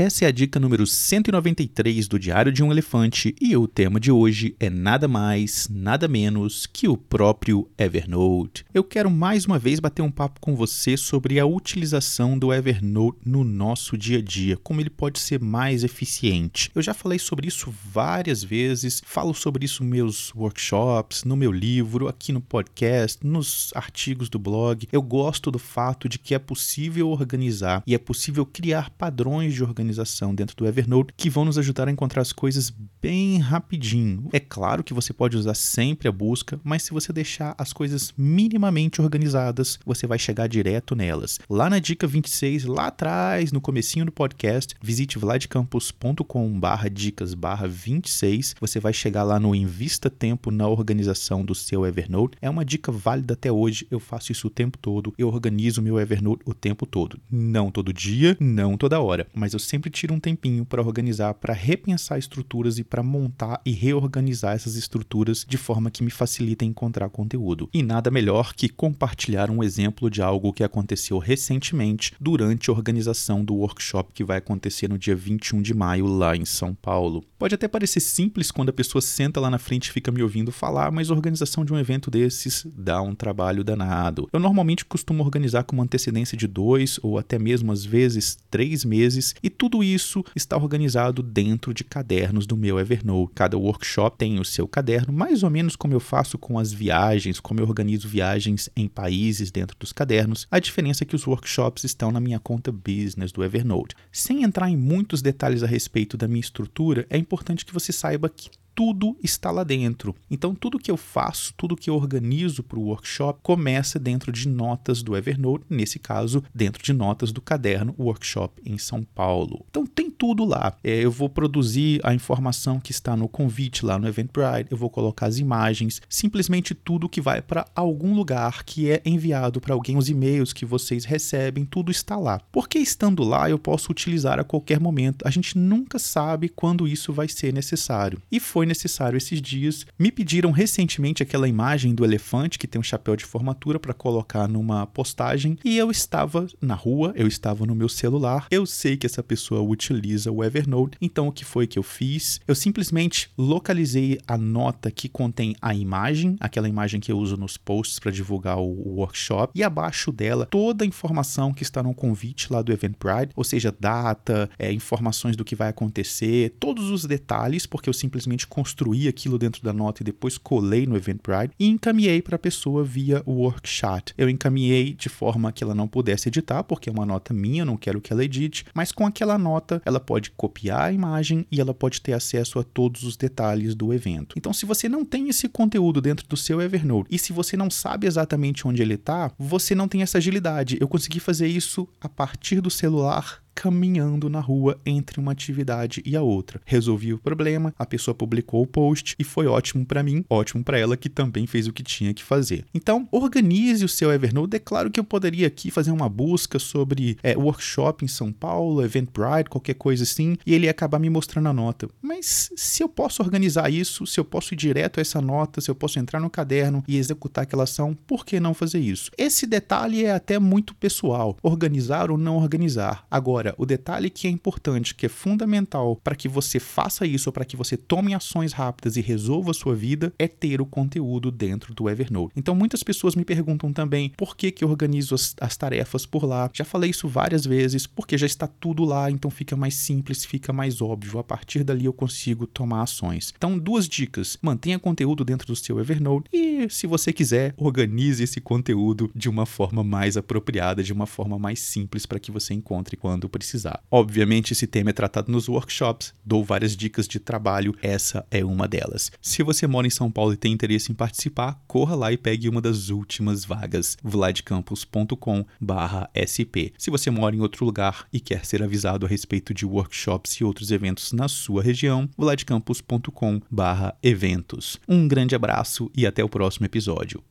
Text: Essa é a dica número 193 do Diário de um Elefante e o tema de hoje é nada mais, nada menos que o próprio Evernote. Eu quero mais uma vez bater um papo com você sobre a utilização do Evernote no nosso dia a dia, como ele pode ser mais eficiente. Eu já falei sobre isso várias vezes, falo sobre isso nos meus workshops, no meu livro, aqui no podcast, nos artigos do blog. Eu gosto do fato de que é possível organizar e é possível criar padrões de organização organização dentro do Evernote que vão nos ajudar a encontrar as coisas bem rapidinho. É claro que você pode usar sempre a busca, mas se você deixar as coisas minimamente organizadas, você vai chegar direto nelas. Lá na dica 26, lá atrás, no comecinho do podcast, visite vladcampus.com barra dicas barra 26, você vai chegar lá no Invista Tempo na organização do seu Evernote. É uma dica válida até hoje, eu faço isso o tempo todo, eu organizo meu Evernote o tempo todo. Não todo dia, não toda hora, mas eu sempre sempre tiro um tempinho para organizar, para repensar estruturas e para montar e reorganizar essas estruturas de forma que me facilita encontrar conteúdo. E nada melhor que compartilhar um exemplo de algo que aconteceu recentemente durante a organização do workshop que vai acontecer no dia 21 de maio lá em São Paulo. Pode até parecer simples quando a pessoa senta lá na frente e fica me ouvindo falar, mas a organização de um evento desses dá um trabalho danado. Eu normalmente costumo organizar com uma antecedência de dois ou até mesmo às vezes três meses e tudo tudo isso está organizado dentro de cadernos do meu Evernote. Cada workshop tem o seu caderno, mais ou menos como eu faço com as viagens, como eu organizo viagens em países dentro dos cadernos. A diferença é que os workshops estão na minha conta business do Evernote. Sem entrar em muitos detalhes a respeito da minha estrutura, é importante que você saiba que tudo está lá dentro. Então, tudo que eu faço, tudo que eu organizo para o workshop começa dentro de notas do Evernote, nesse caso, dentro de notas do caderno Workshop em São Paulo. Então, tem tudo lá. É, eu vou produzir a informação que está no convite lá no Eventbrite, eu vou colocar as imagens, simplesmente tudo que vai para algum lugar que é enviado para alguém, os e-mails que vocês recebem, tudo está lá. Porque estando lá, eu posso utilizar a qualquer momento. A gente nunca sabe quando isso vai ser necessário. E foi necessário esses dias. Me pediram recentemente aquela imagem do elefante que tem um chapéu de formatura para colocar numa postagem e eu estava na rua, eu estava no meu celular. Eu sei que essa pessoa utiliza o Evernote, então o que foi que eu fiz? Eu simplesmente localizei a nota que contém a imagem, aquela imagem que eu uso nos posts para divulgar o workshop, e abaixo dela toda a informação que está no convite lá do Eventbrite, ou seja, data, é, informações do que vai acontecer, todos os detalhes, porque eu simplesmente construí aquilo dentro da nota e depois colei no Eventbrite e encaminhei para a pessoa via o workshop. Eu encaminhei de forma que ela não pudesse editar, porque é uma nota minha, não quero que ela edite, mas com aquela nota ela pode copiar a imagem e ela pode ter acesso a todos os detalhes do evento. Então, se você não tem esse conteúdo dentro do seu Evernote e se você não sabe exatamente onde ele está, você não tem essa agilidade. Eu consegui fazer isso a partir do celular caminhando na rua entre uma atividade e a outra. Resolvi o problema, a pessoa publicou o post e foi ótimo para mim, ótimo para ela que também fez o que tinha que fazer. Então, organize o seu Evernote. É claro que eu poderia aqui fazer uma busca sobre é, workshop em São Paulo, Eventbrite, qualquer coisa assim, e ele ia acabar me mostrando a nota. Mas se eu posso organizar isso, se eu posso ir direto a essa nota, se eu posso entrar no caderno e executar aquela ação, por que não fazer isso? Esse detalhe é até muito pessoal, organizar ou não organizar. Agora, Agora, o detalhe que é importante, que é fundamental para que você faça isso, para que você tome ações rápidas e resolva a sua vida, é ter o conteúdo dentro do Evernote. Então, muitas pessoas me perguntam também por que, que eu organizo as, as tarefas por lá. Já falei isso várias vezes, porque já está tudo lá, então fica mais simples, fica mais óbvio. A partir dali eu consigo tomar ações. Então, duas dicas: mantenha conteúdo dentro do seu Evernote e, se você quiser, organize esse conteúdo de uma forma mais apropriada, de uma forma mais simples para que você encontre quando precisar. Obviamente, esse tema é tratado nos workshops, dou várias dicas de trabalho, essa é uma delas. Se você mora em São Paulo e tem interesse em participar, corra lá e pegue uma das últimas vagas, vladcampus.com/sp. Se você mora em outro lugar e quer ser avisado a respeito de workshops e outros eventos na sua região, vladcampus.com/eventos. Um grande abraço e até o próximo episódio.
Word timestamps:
Essa 0.00 0.26
é 0.26 0.28
a 0.28 0.30
dica 0.30 0.60
número 0.60 0.86
193 0.86 2.06
do 2.06 2.20
Diário 2.20 2.52
de 2.52 2.62
um 2.62 2.70
Elefante 2.70 3.34
e 3.40 3.56
o 3.56 3.66
tema 3.66 3.98
de 3.98 4.12
hoje 4.12 4.54
é 4.60 4.70
nada 4.70 5.08
mais, 5.08 5.68
nada 5.68 6.06
menos 6.06 6.66
que 6.66 6.86
o 6.86 6.96
próprio 6.96 7.68
Evernote. 7.76 8.64
Eu 8.72 8.84
quero 8.84 9.10
mais 9.10 9.44
uma 9.44 9.58
vez 9.58 9.80
bater 9.80 10.02
um 10.02 10.10
papo 10.12 10.38
com 10.40 10.54
você 10.54 10.96
sobre 10.96 11.40
a 11.40 11.46
utilização 11.46 12.38
do 12.38 12.54
Evernote 12.54 13.18
no 13.26 13.42
nosso 13.42 13.98
dia 13.98 14.18
a 14.18 14.22
dia, 14.22 14.56
como 14.56 14.80
ele 14.80 14.88
pode 14.88 15.18
ser 15.18 15.40
mais 15.40 15.82
eficiente. 15.82 16.70
Eu 16.76 16.80
já 16.80 16.94
falei 16.94 17.18
sobre 17.18 17.48
isso 17.48 17.74
várias 17.92 18.44
vezes, 18.44 19.02
falo 19.04 19.34
sobre 19.34 19.64
isso 19.64 19.82
nos 19.82 19.90
meus 19.90 20.32
workshops, 20.32 21.24
no 21.24 21.34
meu 21.34 21.50
livro, 21.50 22.06
aqui 22.06 22.30
no 22.30 22.40
podcast, 22.40 23.26
nos 23.26 23.72
artigos 23.74 24.28
do 24.28 24.38
blog. 24.38 24.86
Eu 24.92 25.02
gosto 25.02 25.50
do 25.50 25.58
fato 25.58 26.08
de 26.08 26.20
que 26.20 26.36
é 26.36 26.38
possível 26.38 27.08
organizar 27.08 27.82
e 27.84 27.96
é 27.96 27.98
possível 27.98 28.46
criar 28.46 28.90
padrões 28.90 29.54
de 29.54 29.64
organização 29.64 29.87
organização 29.88 30.34
dentro 30.34 30.54
do 30.56 30.66
Evernote 30.66 31.14
que 31.16 31.30
vão 31.30 31.44
nos 31.44 31.58
ajudar 31.58 31.88
a 31.88 31.90
encontrar 31.90 32.22
as 32.22 32.32
coisas 32.32 32.72
bem 33.00 33.38
rapidinho. 33.38 34.28
É 34.32 34.40
claro 34.40 34.84
que 34.84 34.92
você 34.92 35.12
pode 35.12 35.36
usar 35.36 35.54
sempre 35.54 36.08
a 36.08 36.12
busca, 36.12 36.60
mas 36.62 36.82
se 36.82 36.92
você 36.92 37.12
deixar 37.12 37.54
as 37.56 37.72
coisas 37.72 38.12
minimamente 38.16 39.00
organizadas, 39.00 39.78
você 39.84 40.06
vai 40.06 40.18
chegar 40.18 40.48
direto 40.48 40.94
nelas. 40.94 41.38
Lá 41.48 41.70
na 41.70 41.78
dica 41.78 42.06
26, 42.06 42.64
lá 42.64 42.88
atrás, 42.88 43.52
no 43.52 43.60
comecinho 43.60 44.04
do 44.04 44.12
podcast, 44.12 44.74
visite 44.82 45.18
vladcampus.com 45.18 46.60
barra 46.60 46.88
dicas 46.88 47.34
barra 47.34 47.66
26, 47.66 48.56
você 48.60 48.80
vai 48.80 48.92
chegar 48.92 49.22
lá 49.22 49.40
no 49.40 49.54
Invista 49.54 50.10
Tempo 50.10 50.50
na 50.50 50.66
organização 50.68 51.44
do 51.44 51.54
seu 51.54 51.86
Evernote. 51.86 52.36
É 52.42 52.50
uma 52.50 52.64
dica 52.64 52.92
válida 52.92 53.34
até 53.34 53.50
hoje, 53.50 53.86
eu 53.90 54.00
faço 54.00 54.32
isso 54.32 54.48
o 54.48 54.50
tempo 54.50 54.76
todo, 54.76 55.14
eu 55.16 55.28
organizo 55.28 55.80
meu 55.80 55.98
Evernote 55.98 56.42
o 56.44 56.52
tempo 56.52 56.84
todo. 56.84 57.18
Não 57.30 57.70
todo 57.70 57.92
dia, 57.92 58.36
não 58.40 58.76
toda 58.76 59.00
hora, 59.00 59.26
mas 59.34 59.52
eu 59.52 59.58
sempre 59.58 59.77
sempre 59.78 59.90
tiro 59.90 60.12
um 60.12 60.18
tempinho 60.18 60.64
para 60.64 60.82
organizar, 60.82 61.34
para 61.34 61.54
repensar 61.54 62.18
estruturas 62.18 62.78
e 62.78 62.84
para 62.84 63.00
montar 63.00 63.60
e 63.64 63.70
reorganizar 63.70 64.56
essas 64.56 64.74
estruturas 64.74 65.46
de 65.48 65.56
forma 65.56 65.88
que 65.88 66.02
me 66.02 66.10
facilita 66.10 66.64
encontrar 66.64 67.08
conteúdo. 67.10 67.70
E 67.72 67.80
nada 67.80 68.10
melhor 68.10 68.54
que 68.54 68.68
compartilhar 68.68 69.50
um 69.50 69.62
exemplo 69.62 70.10
de 70.10 70.20
algo 70.20 70.52
que 70.52 70.64
aconteceu 70.64 71.18
recentemente 71.18 72.12
durante 72.20 72.70
a 72.70 72.72
organização 72.72 73.44
do 73.44 73.54
workshop 73.54 74.12
que 74.12 74.24
vai 74.24 74.38
acontecer 74.38 74.88
no 74.88 74.98
dia 74.98 75.14
21 75.14 75.62
de 75.62 75.72
maio 75.72 76.06
lá 76.06 76.36
em 76.36 76.44
São 76.44 76.74
Paulo. 76.74 77.22
Pode 77.38 77.54
até 77.54 77.68
parecer 77.68 78.00
simples 78.00 78.50
quando 78.50 78.70
a 78.70 78.72
pessoa 78.72 79.00
senta 79.00 79.38
lá 79.38 79.48
na 79.48 79.58
frente 79.58 79.86
e 79.86 79.92
fica 79.92 80.10
me 80.10 80.24
ouvindo 80.24 80.50
falar, 80.50 80.90
mas 80.90 81.08
a 81.08 81.14
organização 81.14 81.64
de 81.64 81.72
um 81.72 81.78
evento 81.78 82.10
desses 82.10 82.66
dá 82.76 83.00
um 83.00 83.14
trabalho 83.14 83.62
danado. 83.62 84.28
Eu 84.32 84.40
normalmente 84.40 84.84
costumo 84.84 85.22
organizar 85.22 85.62
com 85.62 85.76
uma 85.76 85.84
antecedência 85.84 86.36
de 86.36 86.48
dois 86.48 86.98
ou 87.00 87.16
até 87.16 87.38
mesmo 87.38 87.70
às 87.70 87.84
vezes 87.84 88.38
três 88.50 88.84
meses 88.84 89.34
e 89.42 89.48
tudo 89.48 89.67
tudo 89.68 89.84
isso 89.84 90.24
está 90.34 90.56
organizado 90.56 91.22
dentro 91.22 91.74
de 91.74 91.84
cadernos 91.84 92.46
do 92.46 92.56
meu 92.56 92.80
Evernote. 92.80 93.32
Cada 93.34 93.58
workshop 93.58 94.16
tem 94.16 94.40
o 94.40 94.44
seu 94.44 94.66
caderno, 94.66 95.12
mais 95.12 95.42
ou 95.42 95.50
menos 95.50 95.76
como 95.76 95.92
eu 95.92 96.00
faço 96.00 96.38
com 96.38 96.58
as 96.58 96.72
viagens, 96.72 97.38
como 97.38 97.60
eu 97.60 97.66
organizo 97.66 98.08
viagens 98.08 98.70
em 98.74 98.88
países 98.88 99.50
dentro 99.50 99.76
dos 99.78 99.92
cadernos. 99.92 100.46
A 100.50 100.58
diferença 100.58 101.04
é 101.04 101.06
que 101.06 101.14
os 101.14 101.26
workshops 101.26 101.84
estão 101.84 102.10
na 102.10 102.18
minha 102.18 102.38
conta 102.38 102.72
business 102.72 103.30
do 103.30 103.44
Evernote. 103.44 103.94
Sem 104.10 104.42
entrar 104.42 104.70
em 104.70 104.76
muitos 104.76 105.20
detalhes 105.20 105.62
a 105.62 105.66
respeito 105.66 106.16
da 106.16 106.26
minha 106.26 106.40
estrutura, 106.40 107.06
é 107.10 107.18
importante 107.18 107.66
que 107.66 107.74
você 107.74 107.92
saiba 107.92 108.30
que 108.30 108.48
tudo 108.78 109.16
está 109.20 109.50
lá 109.50 109.64
dentro. 109.64 110.14
Então, 110.30 110.54
tudo 110.54 110.78
que 110.78 110.88
eu 110.88 110.96
faço, 110.96 111.52
tudo 111.56 111.74
que 111.74 111.90
eu 111.90 111.96
organizo 111.96 112.62
para 112.62 112.78
o 112.78 112.84
workshop 112.84 113.40
começa 113.42 113.98
dentro 113.98 114.30
de 114.30 114.46
notas 114.46 115.02
do 115.02 115.16
Evernote, 115.16 115.64
nesse 115.68 115.98
caso, 115.98 116.44
dentro 116.54 116.80
de 116.80 116.92
notas 116.92 117.32
do 117.32 117.40
caderno 117.40 117.92
Workshop 117.98 118.62
em 118.64 118.78
São 118.78 119.02
Paulo. 119.02 119.66
Então, 119.68 119.84
tem 119.84 120.08
tudo 120.08 120.44
lá. 120.44 120.76
É, 120.84 121.04
eu 121.04 121.10
vou 121.10 121.28
produzir 121.28 122.00
a 122.04 122.14
informação 122.14 122.78
que 122.78 122.92
está 122.92 123.16
no 123.16 123.28
convite 123.28 123.84
lá 123.84 123.98
no 123.98 124.06
Eventbrite, 124.06 124.70
eu 124.70 124.76
vou 124.76 124.88
colocar 124.88 125.26
as 125.26 125.38
imagens, 125.38 126.00
simplesmente 126.08 126.72
tudo 126.72 127.08
que 127.08 127.20
vai 127.20 127.42
para 127.42 127.66
algum 127.74 128.14
lugar 128.14 128.62
que 128.62 128.88
é 128.88 129.02
enviado 129.04 129.60
para 129.60 129.74
alguém, 129.74 129.96
os 129.96 130.08
e-mails 130.08 130.52
que 130.52 130.64
vocês 130.64 131.04
recebem, 131.04 131.64
tudo 131.64 131.90
está 131.90 132.16
lá. 132.16 132.40
Porque 132.52 132.78
estando 132.78 133.24
lá, 133.24 133.50
eu 133.50 133.58
posso 133.58 133.90
utilizar 133.90 134.38
a 134.38 134.44
qualquer 134.44 134.78
momento. 134.78 135.26
A 135.26 135.30
gente 135.30 135.58
nunca 135.58 135.98
sabe 135.98 136.48
quando 136.48 136.86
isso 136.86 137.12
vai 137.12 137.26
ser 137.26 137.52
necessário. 137.52 138.22
E 138.30 138.38
foi 138.38 138.67
necessário 138.68 139.16
esses 139.16 139.42
dias. 139.42 139.86
Me 139.98 140.12
pediram 140.12 140.50
recentemente 140.50 141.22
aquela 141.22 141.48
imagem 141.48 141.94
do 141.94 142.04
elefante 142.04 142.58
que 142.58 142.68
tem 142.68 142.78
um 142.80 142.84
chapéu 142.84 143.16
de 143.16 143.24
formatura 143.24 143.80
para 143.80 143.94
colocar 143.94 144.46
numa 144.46 144.86
postagem 144.86 145.58
e 145.64 145.76
eu 145.76 145.90
estava 145.90 146.46
na 146.60 146.74
rua, 146.74 147.12
eu 147.16 147.26
estava 147.26 147.66
no 147.66 147.74
meu 147.74 147.88
celular. 147.88 148.46
Eu 148.50 148.66
sei 148.66 148.96
que 148.96 149.06
essa 149.06 149.22
pessoa 149.22 149.62
utiliza 149.62 150.30
o 150.30 150.44
Evernote, 150.44 150.96
então 151.00 151.28
o 151.28 151.32
que 151.32 151.44
foi 151.44 151.66
que 151.66 151.78
eu 151.78 151.82
fiz? 151.82 152.40
Eu 152.46 152.54
simplesmente 152.54 153.30
localizei 153.36 154.18
a 154.26 154.36
nota 154.36 154.90
que 154.90 155.08
contém 155.08 155.56
a 155.60 155.74
imagem, 155.74 156.36
aquela 156.40 156.68
imagem 156.68 157.00
que 157.00 157.10
eu 157.10 157.18
uso 157.18 157.36
nos 157.36 157.56
posts 157.56 157.98
para 157.98 158.12
divulgar 158.12 158.58
o 158.58 158.96
workshop, 158.96 159.52
e 159.54 159.62
abaixo 159.62 160.12
dela 160.12 160.46
toda 160.46 160.84
a 160.84 160.86
informação 160.86 161.52
que 161.52 161.62
está 161.62 161.82
no 161.82 161.94
convite 161.94 162.52
lá 162.52 162.62
do 162.62 162.72
Eventbrite, 162.72 163.32
ou 163.34 163.44
seja, 163.44 163.74
data, 163.78 164.50
é, 164.58 164.72
informações 164.72 165.36
do 165.36 165.44
que 165.44 165.54
vai 165.54 165.68
acontecer, 165.68 166.54
todos 166.58 166.90
os 166.90 167.04
detalhes, 167.04 167.66
porque 167.66 167.88
eu 167.88 167.92
simplesmente 167.92 168.46
construí 168.48 169.08
aquilo 169.08 169.38
dentro 169.38 169.62
da 169.62 169.72
nota 169.72 170.02
e 170.02 170.04
depois 170.04 170.38
colei 170.38 170.86
no 170.86 170.96
Eventbrite 170.96 171.54
e 171.58 171.66
encaminhei 171.66 172.22
para 172.22 172.36
a 172.36 172.38
pessoa 172.38 172.82
via 172.82 173.22
o 173.26 173.32
workshop. 173.32 174.12
Eu 174.16 174.28
encaminhei 174.28 174.94
de 174.94 175.08
forma 175.08 175.52
que 175.52 175.62
ela 175.62 175.74
não 175.74 175.86
pudesse 175.86 176.28
editar, 176.28 176.62
porque 176.64 176.88
é 176.88 176.92
uma 176.92 177.06
nota 177.06 177.32
minha, 177.34 177.64
não 177.64 177.76
quero 177.76 178.00
que 178.00 178.12
ela 178.12 178.24
edite, 178.24 178.64
mas 178.74 178.92
com 178.92 179.06
aquela 179.06 179.38
nota 179.38 179.82
ela 179.84 180.00
pode 180.00 180.30
copiar 180.32 180.88
a 180.88 180.92
imagem 180.92 181.46
e 181.50 181.60
ela 181.60 181.74
pode 181.74 182.00
ter 182.00 182.12
acesso 182.12 182.58
a 182.58 182.62
todos 182.62 183.02
os 183.02 183.16
detalhes 183.16 183.74
do 183.74 183.92
evento. 183.92 184.34
Então, 184.36 184.52
se 184.52 184.66
você 184.66 184.88
não 184.88 185.04
tem 185.04 185.28
esse 185.28 185.48
conteúdo 185.48 186.00
dentro 186.00 186.26
do 186.26 186.36
seu 186.36 186.60
Evernote 186.60 187.08
e 187.10 187.18
se 187.18 187.32
você 187.32 187.56
não 187.56 187.70
sabe 187.70 188.06
exatamente 188.06 188.66
onde 188.66 188.82
ele 188.82 188.94
está, 188.94 189.30
você 189.38 189.74
não 189.74 189.88
tem 189.88 190.02
essa 190.02 190.18
agilidade. 190.18 190.78
Eu 190.80 190.88
consegui 190.88 191.20
fazer 191.20 191.46
isso 191.46 191.88
a 192.00 192.08
partir 192.08 192.60
do 192.60 192.70
celular 192.70 193.42
caminhando 193.58 194.30
na 194.30 194.38
rua 194.38 194.80
entre 194.86 195.18
uma 195.18 195.32
atividade 195.32 196.00
e 196.06 196.14
a 196.14 196.22
outra. 196.22 196.60
Resolvi 196.64 197.12
o 197.12 197.18
problema, 197.18 197.74
a 197.76 197.84
pessoa 197.84 198.14
publicou 198.14 198.62
o 198.62 198.66
post 198.68 199.16
e 199.18 199.24
foi 199.24 199.48
ótimo 199.48 199.84
para 199.84 200.00
mim, 200.00 200.24
ótimo 200.30 200.62
para 200.62 200.78
ela 200.78 200.96
que 200.96 201.08
também 201.08 201.44
fez 201.44 201.66
o 201.66 201.72
que 201.72 201.82
tinha 201.82 202.14
que 202.14 202.22
fazer. 202.22 202.64
Então, 202.72 203.08
organize 203.10 203.84
o 203.84 203.88
seu 203.88 204.12
Evernote. 204.12 204.54
É 204.54 204.60
claro 204.60 204.92
que 204.92 205.00
eu 205.00 205.02
poderia 205.02 205.48
aqui 205.48 205.72
fazer 205.72 205.90
uma 205.90 206.08
busca 206.08 206.56
sobre 206.60 207.18
é, 207.20 207.36
workshop 207.36 208.04
em 208.04 208.08
São 208.08 208.30
Paulo, 208.30 208.80
Eventbrite, 208.80 209.50
qualquer 209.50 209.74
coisa 209.74 210.04
assim, 210.04 210.36
e 210.46 210.54
ele 210.54 210.66
ia 210.66 210.70
acabar 210.70 211.00
me 211.00 211.10
mostrando 211.10 211.48
a 211.48 211.52
nota. 211.52 211.88
Mas 212.00 212.52
se 212.56 212.84
eu 212.84 212.88
posso 212.88 213.24
organizar 213.24 213.72
isso, 213.72 214.06
se 214.06 214.20
eu 214.20 214.24
posso 214.24 214.54
ir 214.54 214.56
direto 214.56 214.98
a 214.98 215.00
essa 215.00 215.20
nota, 215.20 215.60
se 215.60 215.68
eu 215.68 215.74
posso 215.74 215.98
entrar 215.98 216.20
no 216.20 216.30
caderno 216.30 216.84
e 216.86 216.96
executar 216.96 217.42
aquela 217.42 217.64
ação, 217.64 217.98
por 218.06 218.24
que 218.24 218.38
não 218.38 218.54
fazer 218.54 218.78
isso? 218.78 219.10
Esse 219.18 219.46
detalhe 219.46 220.04
é 220.04 220.12
até 220.12 220.38
muito 220.38 220.76
pessoal, 220.76 221.36
organizar 221.42 222.08
ou 222.08 222.16
não 222.16 222.36
organizar. 222.36 223.04
Agora, 223.10 223.47
Agora, 223.48 223.54
o 223.56 223.64
detalhe 223.64 224.10
que 224.10 224.26
é 224.26 224.30
importante, 224.30 224.94
que 224.94 225.06
é 225.06 225.08
fundamental 225.08 225.96
para 225.96 226.14
que 226.14 226.28
você 226.28 226.58
faça 226.58 227.06
isso, 227.06 227.32
para 227.32 227.44
que 227.44 227.56
você 227.56 227.76
tome 227.76 228.14
ações 228.14 228.52
rápidas 228.52 228.96
e 228.96 229.00
resolva 229.00 229.52
a 229.52 229.54
sua 229.54 229.74
vida, 229.74 230.12
é 230.18 230.28
ter 230.28 230.60
o 230.60 230.66
conteúdo 230.66 231.30
dentro 231.30 231.74
do 231.74 231.88
Evernote. 231.88 232.32
Então, 232.36 232.54
muitas 232.54 232.82
pessoas 232.82 233.14
me 233.14 233.24
perguntam 233.24 233.72
também 233.72 234.12
por 234.16 234.36
que, 234.36 234.50
que 234.50 234.64
eu 234.64 234.68
organizo 234.68 235.14
as, 235.14 235.34
as 235.40 235.56
tarefas 235.56 236.04
por 236.04 236.24
lá. 236.24 236.50
Já 236.52 236.64
falei 236.64 236.90
isso 236.90 237.08
várias 237.08 237.46
vezes, 237.46 237.86
porque 237.86 238.18
já 238.18 238.26
está 238.26 238.46
tudo 238.46 238.84
lá, 238.84 239.10
então 239.10 239.30
fica 239.30 239.56
mais 239.56 239.74
simples, 239.74 240.24
fica 240.24 240.52
mais 240.52 240.82
óbvio. 240.82 241.18
A 241.18 241.24
partir 241.24 241.64
dali 241.64 241.86
eu 241.86 241.92
consigo 241.92 242.46
tomar 242.46 242.82
ações. 242.82 243.32
Então, 243.36 243.58
duas 243.58 243.88
dicas: 243.88 244.36
mantenha 244.42 244.78
conteúdo 244.78 245.24
dentro 245.24 245.46
do 245.46 245.56
seu 245.56 245.78
Evernote 245.78 246.28
e, 246.32 246.68
se 246.68 246.86
você 246.86 247.12
quiser, 247.12 247.54
organize 247.56 248.22
esse 248.22 248.40
conteúdo 248.40 249.10
de 249.14 249.28
uma 249.28 249.46
forma 249.46 249.82
mais 249.82 250.16
apropriada, 250.16 250.82
de 250.82 250.92
uma 250.92 251.06
forma 251.06 251.38
mais 251.38 251.60
simples 251.60 252.04
para 252.04 252.18
que 252.18 252.30
você 252.30 252.52
encontre 252.52 252.96
quando 253.28 253.38
precisar. 253.38 253.80
Obviamente, 253.90 254.52
esse 254.52 254.66
tema 254.66 254.90
é 254.90 254.92
tratado 254.92 255.30
nos 255.30 255.48
workshops, 255.48 256.12
dou 256.24 256.42
várias 256.42 256.74
dicas 256.76 257.06
de 257.06 257.20
trabalho, 257.20 257.76
essa 257.82 258.26
é 258.30 258.42
uma 258.44 258.66
delas. 258.66 259.12
Se 259.20 259.42
você 259.42 259.66
mora 259.66 259.86
em 259.86 259.90
São 259.90 260.10
Paulo 260.10 260.32
e 260.32 260.36
tem 260.36 260.52
interesse 260.52 260.90
em 260.90 260.94
participar, 260.94 261.62
corra 261.66 261.94
lá 261.94 262.10
e 262.12 262.16
pegue 262.16 262.48
uma 262.48 262.62
das 262.62 262.88
últimas 262.88 263.44
vagas, 263.44 263.98
vladcampus.com/sp. 264.02 266.72
Se 266.78 266.90
você 266.90 267.10
mora 267.10 267.36
em 267.36 267.40
outro 267.40 267.66
lugar 267.66 268.06
e 268.12 268.18
quer 268.18 268.44
ser 268.46 268.62
avisado 268.62 269.06
a 269.06 269.08
respeito 269.08 269.52
de 269.52 269.66
workshops 269.66 270.32
e 270.32 270.44
outros 270.44 270.70
eventos 270.70 271.12
na 271.12 271.28
sua 271.28 271.62
região, 271.62 272.08
vladcampus.com/eventos. 272.16 274.78
Um 274.88 275.06
grande 275.06 275.34
abraço 275.34 275.90
e 275.94 276.06
até 276.06 276.24
o 276.24 276.28
próximo 276.28 276.64
episódio. 276.66 277.22